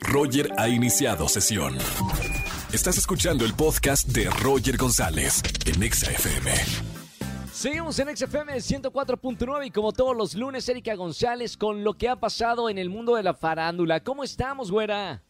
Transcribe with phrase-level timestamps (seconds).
[0.00, 1.76] Roger ha iniciado sesión.
[2.72, 6.50] Estás escuchando el podcast de Roger González en Exa FM.
[7.52, 12.16] Seguimos en XFM 104.9 y como todos los lunes, Erika González con lo que ha
[12.16, 14.00] pasado en el mundo de la farándula.
[14.00, 15.22] ¿Cómo estamos, güera?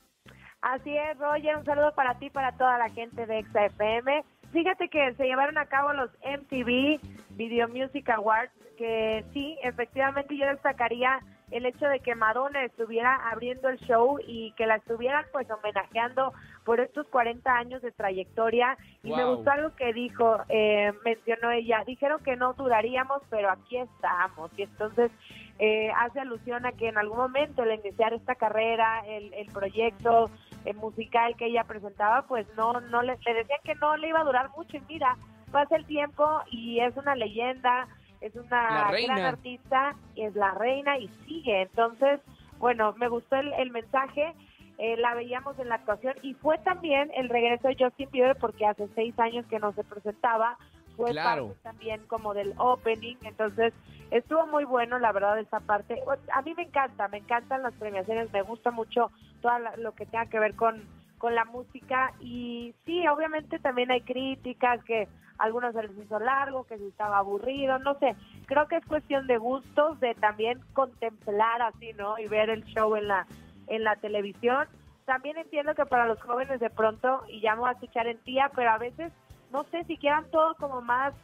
[0.60, 4.24] Así es, Roger, un saludo para ti y para toda la gente de XFM.
[4.52, 7.00] Fíjate que se llevaron a cabo los MTV
[7.36, 11.20] Video Music Awards, que sí, efectivamente yo destacaría
[11.50, 16.32] el hecho de que Madonna estuviera abriendo el show y que la estuvieran pues homenajeando
[16.64, 18.76] por estos 40 años de trayectoria.
[19.02, 23.78] Y me gustó algo que dijo, eh, mencionó ella, dijeron que no duraríamos, pero aquí
[23.78, 24.50] estamos.
[24.58, 25.10] Y entonces
[25.58, 30.30] eh, hace alusión a que en algún momento al iniciar esta carrera, el, el proyecto
[30.64, 34.20] eh, musical que ella presentaba, pues no, no le, le decían que no le iba
[34.20, 34.76] a durar mucho.
[34.76, 35.16] Y mira,
[35.50, 37.88] pasa el tiempo y es una leyenda,
[38.20, 41.62] es una gran artista y es la reina y sigue.
[41.62, 42.20] Entonces,
[42.58, 44.34] bueno, me gustó el, el mensaje,
[44.78, 48.66] eh, la veíamos en la actuación y fue también el regreso de Justin Bieber porque
[48.66, 50.56] hace seis años que no se presentaba,
[50.96, 51.48] fue Claro.
[51.48, 53.72] parte también como del opening, entonces
[54.10, 56.02] estuvo muy bueno la verdad esa parte.
[56.32, 59.10] A mí me encanta, me encantan las premiaciones, me gusta mucho
[59.40, 60.82] todo lo que tenga que ver con,
[61.18, 66.64] con la música y sí, obviamente también hay críticas que algunos se les hizo largo,
[66.64, 68.16] que se estaba aburrido, no sé,
[68.46, 72.18] creo que es cuestión de gustos, de también contemplar así, ¿no?
[72.18, 73.26] Y ver el show en la,
[73.68, 74.66] en la televisión.
[75.04, 78.18] También entiendo que para los jóvenes de pronto, y ya me voy a escuchar en
[78.18, 79.12] tía, pero a veces,
[79.52, 81.14] no sé, si quieran todo como más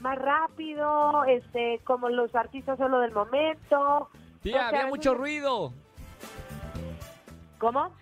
[0.00, 4.08] más rápido, este, como los artistas solo del momento.
[4.42, 5.72] Tía, había veces- mucho ruido.
[7.58, 7.92] ¿Cómo?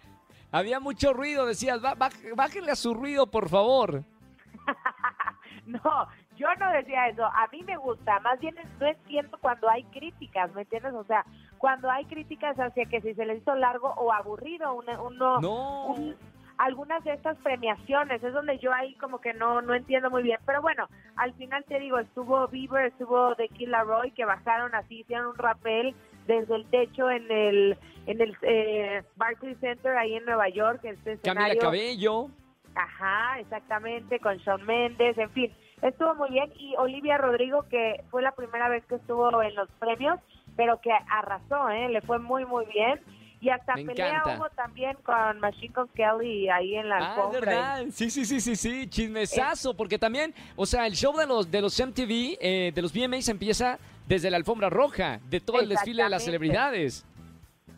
[0.50, 4.04] Había mucho ruido, decías, "Ba- baj- bájenle a su ruido, por favor.
[5.66, 7.24] No, yo no decía eso.
[7.27, 8.20] A mí me gusta.
[8.20, 10.94] Más bien no entiendo cuando hay críticas, ¿me entiendes?
[10.94, 11.27] O sea,
[11.58, 15.86] cuando hay críticas hacia que si se le hizo largo o aburrido una- uno, No.
[15.88, 16.16] un-
[16.56, 20.38] algunas de estas premiaciones es donde yo ahí como que no no entiendo muy bien.
[20.46, 25.00] Pero bueno, al final te digo, estuvo Bieber, estuvo The Killer Roy, que bajaron así,
[25.00, 25.94] hicieron un rappel
[26.28, 31.18] desde el techo en el en el eh, Barclays Center ahí en Nueva York, este
[31.18, 31.61] Camila escenario.
[31.61, 32.28] Cabello.
[32.77, 35.52] Ajá, exactamente, con Shawn Mendes, en fin,
[35.83, 36.50] estuvo muy bien.
[36.56, 40.20] Y Olivia Rodrigo, que fue la primera vez que estuvo en los premios,
[40.56, 41.88] pero que arrasó, ¿eh?
[41.88, 43.00] le fue muy, muy bien.
[43.40, 44.36] Y hasta Me pelea encanta.
[44.38, 47.40] hubo también con Machine Gun Kelly ahí en la Ah, alfombra.
[47.40, 47.84] ¿verdad?
[47.92, 51.61] Sí, sí, sí, sí, sí, chismesazo, porque también, o sea, el show de los de
[51.61, 53.78] los MTV, eh, de los VMAs empieza
[54.08, 57.05] desde la alfombra roja, de todo el desfile de las celebridades.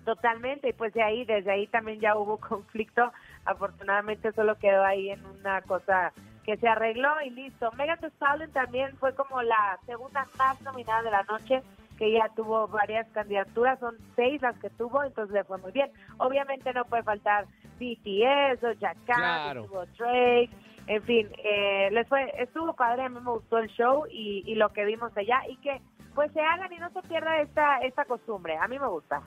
[0.05, 3.13] Totalmente, y pues de ahí, desde ahí también ya hubo conflicto.
[3.45, 6.13] Afortunadamente solo quedó ahí en una cosa
[6.45, 7.71] que se arregló y listo.
[7.73, 11.63] Megan Thee Stallion también fue como la segunda más nominada de la noche,
[11.99, 15.91] que ya tuvo varias candidaturas, son seis las que tuvo, entonces le fue muy bien.
[16.19, 17.47] Obviamente no puede faltar
[17.79, 19.63] BTS o Jack Claro.
[19.63, 20.51] estuvo Drake,
[20.87, 24.55] en fin, eh, les fue, estuvo padre, a mí me gustó el show y, y
[24.55, 25.81] lo que vimos allá y que
[26.15, 29.23] pues se hagan y no se pierda esta, esta costumbre, a mí me gusta.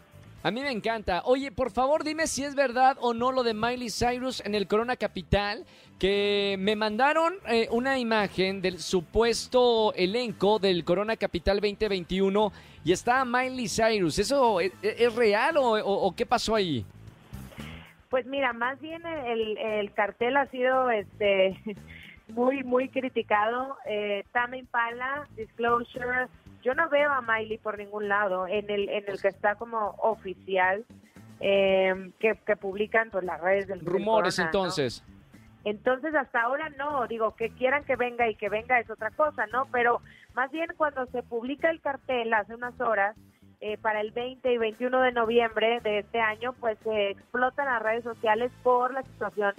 [0.46, 1.22] A mí me encanta.
[1.24, 4.68] Oye, por favor, dime si es verdad o no lo de Miley Cyrus en el
[4.68, 5.66] Corona Capital,
[6.00, 12.52] que me mandaron eh, una imagen del supuesto elenco del Corona Capital 2021
[12.84, 14.20] y está Miley Cyrus.
[14.20, 16.86] ¿Eso es, es real o, o- o qué pasó ahí?
[18.10, 21.58] Pues mira, más bien el, el cartel ha sido este
[22.28, 23.78] muy muy criticado.
[23.86, 26.28] Eh, Tame Impala, Disclosure,
[26.64, 29.96] yo no veo a Miley por ningún lado en el en el que está como
[30.00, 30.86] oficial
[31.40, 34.60] eh, que, que publican pues las redes del Rumores Corona, ¿no?
[34.60, 35.04] entonces.
[35.66, 39.46] Entonces hasta ahora no, digo que quieran que venga y que venga es otra cosa,
[39.48, 39.68] ¿no?
[39.72, 40.02] Pero
[40.34, 43.16] más bien cuando se publica el cartel hace unas horas
[43.62, 47.82] eh, para el 20 y 21 de noviembre de este año, pues se explotan las
[47.82, 49.54] redes sociales por la situación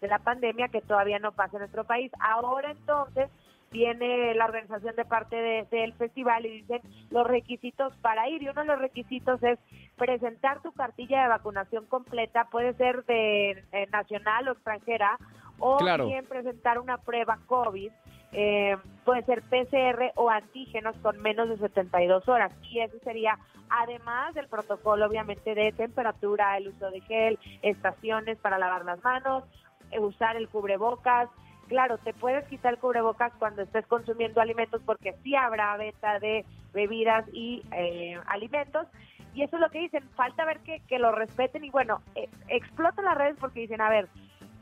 [0.00, 2.10] de la pandemia que todavía no pasa en nuestro país.
[2.20, 3.28] Ahora entonces
[3.70, 8.48] viene la organización de parte de- del festival y dicen los requisitos para ir y
[8.48, 9.58] uno de los requisitos es
[9.96, 15.16] presentar tu cartilla de vacunación completa, puede ser de eh, nacional o extranjera,
[15.58, 16.06] o Claro.
[16.06, 17.92] bien presentar una prueba COVID,
[18.32, 22.52] eh, puede ser PCR o antígenos con menos de 72 horas.
[22.62, 28.58] Y eso sería, además del protocolo, obviamente, de temperatura, el uso de gel, estaciones para
[28.58, 29.44] lavar las manos,
[29.90, 31.28] eh, usar el cubrebocas.
[31.70, 36.44] Claro, te puedes quitar el cubrebocas cuando estés consumiendo alimentos porque sí habrá venta de
[36.74, 38.88] bebidas y eh, alimentos.
[39.34, 42.28] Y eso es lo que dicen, falta ver que, que lo respeten y bueno, eh,
[42.48, 44.08] explotan las redes porque dicen, a ver,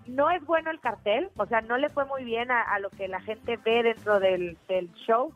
[0.07, 2.91] no es bueno el cartel, o sea, no le fue muy bien a, a lo
[2.91, 5.33] que la gente ve dentro del, del show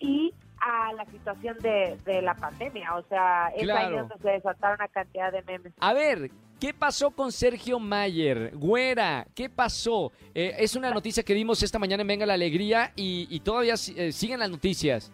[0.00, 3.96] y a la situación de, de la pandemia, o sea, es ahí Claro.
[3.98, 5.72] donde se desataron una cantidad de memes.
[5.80, 6.30] A ver,
[6.60, 8.52] ¿Qué pasó con Sergio Mayer?
[8.54, 10.10] Güera, ¿qué pasó?
[10.34, 14.10] Eh, es una noticia que dimos esta mañana en Venga la Alegría y, todavía eh,
[14.10, 15.12] siguen las noticias.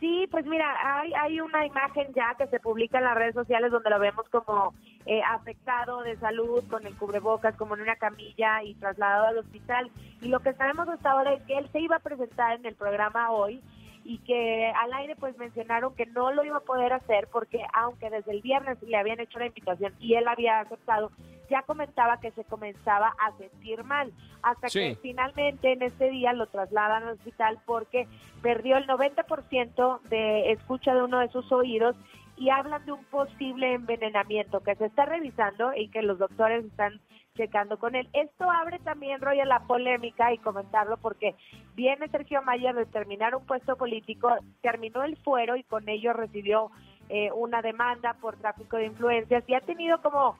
[0.00, 3.70] Sí, pues mira, hay, hay una imagen ya que se publica en las redes sociales
[3.70, 4.74] donde lo vemos como
[5.06, 9.88] eh, afectado de salud, con el cubrebocas, como en una camilla y trasladado al hospital.
[10.20, 12.74] Y lo que sabemos hasta ahora es que él se iba a presentar en el
[12.74, 13.62] programa hoy
[14.06, 18.08] y que al aire pues mencionaron que no lo iba a poder hacer porque aunque
[18.08, 21.10] desde el viernes le habían hecho la invitación y él había aceptado,
[21.48, 24.12] ya comentaba que se comenzaba a sentir mal,
[24.42, 28.08] hasta que finalmente en este día lo trasladan al hospital porque
[28.42, 31.96] perdió el 90% de escucha de uno de sus oídos
[32.36, 37.00] y hablan de un posible envenenamiento que se está revisando y que los doctores están
[37.34, 38.08] checando con él.
[38.12, 41.34] Esto abre también, Roy, la polémica y comentarlo porque
[41.74, 46.70] viene Sergio Mayer de terminar un puesto político, terminó el fuero y con ello recibió
[47.08, 50.36] eh, una demanda por tráfico de influencias y ha tenido como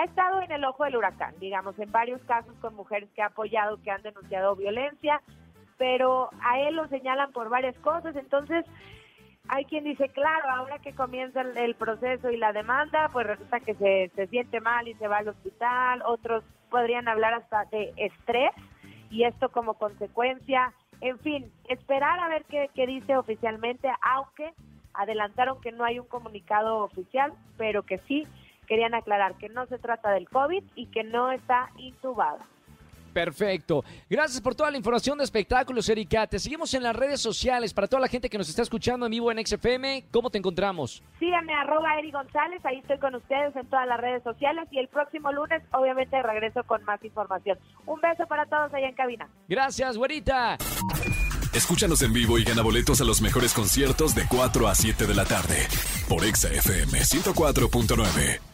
[0.00, 3.26] ha estado en el ojo del huracán, digamos, en varios casos con mujeres que ha
[3.26, 5.20] apoyado, que han denunciado violencia,
[5.76, 8.64] pero a él lo señalan por varias cosas, entonces
[9.48, 13.74] hay quien dice, claro, ahora que comienza el, proceso y la demanda, pues resulta que
[13.74, 18.52] se, se siente mal y se va al hospital, otros podrían hablar hasta de estrés
[19.10, 20.72] y esto como consecuencia,
[21.02, 24.54] en fin, esperar a ver qué, qué dice oficialmente, aunque
[24.94, 28.26] adelantaron que no hay un comunicado oficial, pero que sí
[28.70, 32.38] querían aclarar que no se trata del COVID y que no está intubado.
[33.12, 33.84] Perfecto.
[34.08, 36.28] Gracias por toda la información de espectáculos, Erika.
[36.28, 37.74] Te seguimos en las redes sociales.
[37.74, 41.02] Para toda la gente que nos está escuchando en vivo en XFM, ¿cómo te encontramos?
[41.18, 42.64] Síganme, arroba Eri González.
[42.64, 44.68] Ahí estoy con ustedes en todas las redes sociales.
[44.70, 47.58] Y el próximo lunes, obviamente, regreso con más información.
[47.86, 49.28] Un beso para todos allá en cabina.
[49.48, 50.58] Gracias, güerita.
[51.52, 55.14] Escúchanos en vivo y gana boletos a los mejores conciertos de 4 a 7 de
[55.16, 55.66] la tarde
[56.08, 58.49] por XFM 104.9.